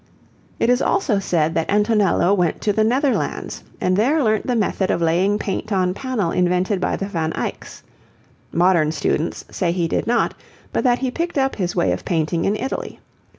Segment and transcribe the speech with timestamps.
[0.59, 4.89] It is also said that Antonello went to the Netherlands and there learnt the method
[4.89, 7.83] of laying paint on panel invented by the Van Eycks.
[8.51, 10.33] Modern students say he did not,
[10.73, 12.99] but that he picked up his way of painting in Italy.